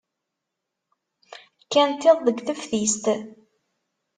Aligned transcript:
Kkant 1.63 2.03
iḍ 2.11 2.17
deg 2.25 2.37
teftist. 2.47 3.05